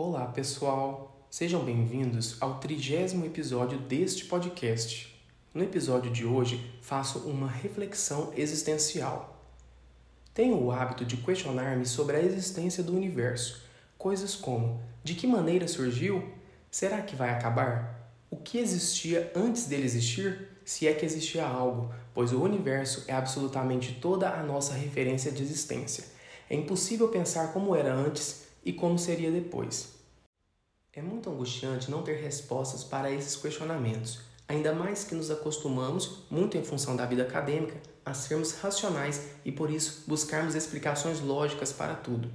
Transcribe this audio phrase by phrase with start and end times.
[0.00, 1.26] Olá, pessoal!
[1.28, 5.12] Sejam bem-vindos ao trigésimo episódio deste podcast.
[5.52, 9.42] No episódio de hoje, faço uma reflexão existencial.
[10.32, 13.60] Tenho o hábito de questionar-me sobre a existência do universo,
[13.98, 16.32] coisas como: de que maneira surgiu?
[16.70, 18.08] Será que vai acabar?
[18.30, 20.60] O que existia antes dele existir?
[20.64, 25.42] Se é que existia algo, pois o universo é absolutamente toda a nossa referência de
[25.42, 26.04] existência.
[26.48, 29.94] É impossível pensar como era antes e como seria depois.
[30.92, 36.56] É muito angustiante não ter respostas para esses questionamentos, ainda mais que nos acostumamos, muito
[36.56, 41.94] em função da vida acadêmica, a sermos racionais e por isso buscarmos explicações lógicas para
[41.94, 42.30] tudo.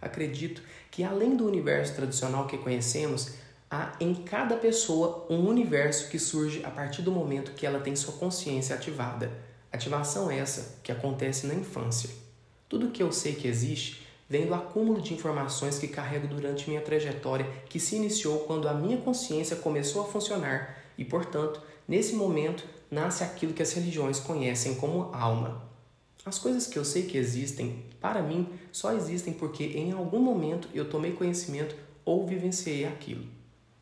[0.00, 3.34] Acredito que além do universo tradicional que conhecemos,
[3.70, 7.94] há em cada pessoa um universo que surge a partir do momento que ela tem
[7.94, 9.30] sua consciência ativada.
[9.70, 12.10] Ativação essa que acontece na infância.
[12.68, 16.80] Tudo que eu sei que existe vem do acúmulo de informações que carrego durante minha
[16.80, 22.64] trajetória que se iniciou quando a minha consciência começou a funcionar e, portanto, nesse momento
[22.90, 25.62] nasce aquilo que as religiões conhecem como alma.
[26.24, 30.66] As coisas que eu sei que existem, para mim, só existem porque em algum momento
[30.72, 33.26] eu tomei conhecimento ou vivenciei aquilo.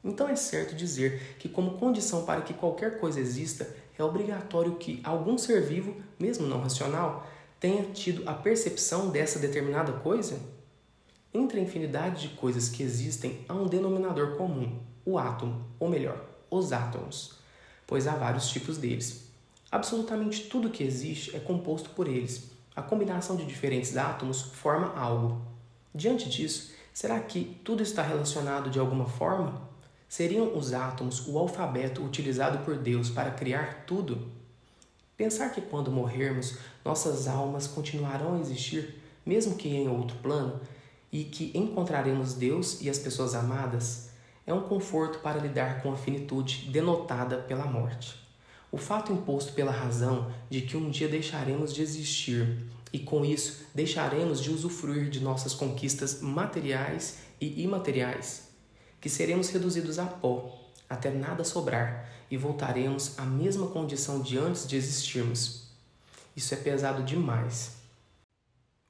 [0.03, 5.01] Então é certo dizer que, como condição para que qualquer coisa exista, é obrigatório que
[5.05, 7.25] algum ser vivo, mesmo não racional,
[7.61, 10.41] tenha tido a percepção dessa determinada coisa?
[11.33, 16.25] Entre a infinidade de coisas que existem, há um denominador comum, o átomo, ou melhor,
[16.51, 17.39] os átomos,
[17.87, 19.31] pois há vários tipos deles.
[19.71, 22.51] Absolutamente tudo que existe é composto por eles.
[22.75, 25.43] A combinação de diferentes átomos forma algo.
[25.95, 29.69] Diante disso, será que tudo está relacionado de alguma forma?
[30.09, 34.40] Seriam os átomos o alfabeto utilizado por Deus para criar tudo?
[35.21, 40.59] Pensar que quando morrermos, nossas almas continuarão a existir, mesmo que em outro plano,
[41.13, 44.09] e que encontraremos Deus e as pessoas amadas,
[44.47, 48.19] é um conforto para lidar com a finitude denotada pela morte.
[48.73, 53.67] O fato imposto pela razão de que um dia deixaremos de existir e com isso
[53.75, 58.49] deixaremos de usufruir de nossas conquistas materiais e imateriais
[58.99, 60.60] que seremos reduzidos a pó,
[60.91, 65.71] até nada sobrar, e voltaremos à mesma condição de antes de existirmos.
[66.37, 67.77] Isso é pesado demais.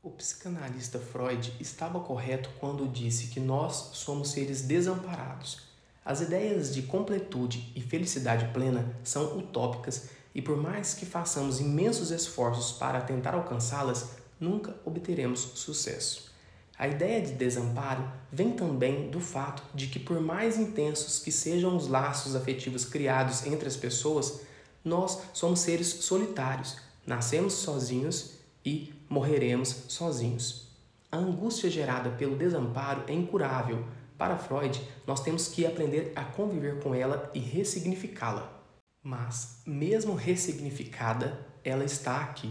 [0.02, 5.60] O psicanalista Freud estava correto quando disse que nós somos seres desamparados.
[6.02, 12.10] As ideias de completude e felicidade plena são utópicas e, por mais que façamos imensos
[12.10, 16.30] esforços para tentar alcançá-las, nunca obteremos sucesso.
[16.80, 21.76] A ideia de desamparo vem também do fato de que, por mais intensos que sejam
[21.76, 24.40] os laços afetivos criados entre as pessoas,
[24.82, 30.70] nós somos seres solitários, nascemos sozinhos e morreremos sozinhos.
[31.12, 33.84] A angústia gerada pelo desamparo é incurável.
[34.16, 38.58] Para Freud, nós temos que aprender a conviver com ela e ressignificá-la.
[39.04, 42.50] Mas, mesmo ressignificada, ela está aqui,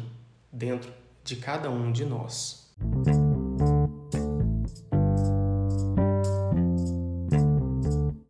[0.52, 2.70] dentro de cada um de nós.